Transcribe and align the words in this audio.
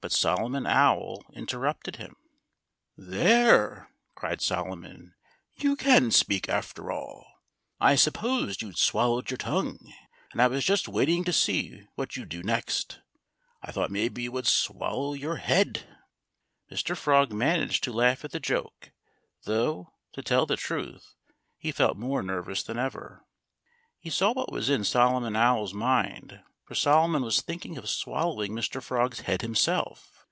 But 0.00 0.12
Solomon 0.12 0.68
Owl 0.68 1.24
interrupted 1.32 1.96
him. 1.96 2.14
"There!" 2.96 3.90
cried 4.14 4.40
Solomon. 4.40 5.16
"You 5.56 5.74
can 5.74 6.12
speak, 6.12 6.48
after 6.48 6.92
all. 6.92 7.26
I 7.80 7.96
supposed 7.96 8.62
you'd 8.62 8.78
swallowed 8.78 9.32
your 9.32 9.36
tongue. 9.36 9.92
And 10.30 10.40
I 10.40 10.46
was 10.46 10.64
just 10.64 10.86
waiting 10.86 11.24
to 11.24 11.32
see 11.32 11.88
what 11.96 12.14
you'd 12.14 12.28
do 12.28 12.44
next. 12.44 13.00
I 13.60 13.72
thought 13.72 13.90
maybe 13.90 14.22
you 14.22 14.30
would 14.30 14.46
swallow 14.46 15.14
your 15.14 15.38
head." 15.38 15.88
Mr. 16.70 16.96
Frog 16.96 17.32
managed 17.32 17.82
to 17.82 17.92
laugh 17.92 18.24
at 18.24 18.30
the 18.30 18.38
joke, 18.38 18.92
though, 19.42 19.92
to 20.12 20.22
tell 20.22 20.46
the 20.46 20.54
truth, 20.56 21.16
he 21.58 21.72
felt 21.72 21.96
more 21.96 22.22
nervous 22.22 22.62
than 22.62 22.78
ever. 22.78 23.26
He 23.98 24.10
saw 24.10 24.32
what 24.32 24.52
was 24.52 24.70
in 24.70 24.84
Solomon 24.84 25.34
Owl's 25.34 25.74
mind, 25.74 26.44
for 26.64 26.74
Solomon 26.74 27.22
was 27.22 27.42
thinking 27.42 27.78
of 27.78 27.88
swallowing 27.88 28.50
Mr. 28.50 28.82
Frog's 28.82 29.20
head 29.20 29.40
himself. 29.42 30.24